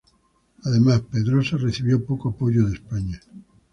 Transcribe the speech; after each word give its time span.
Además, 0.63 1.01
Pedrosa 1.01 1.57
recibió 1.57 2.03
poco 2.03 2.29
apoyo 2.29 2.65
de 2.65 2.73
España. 2.73 3.21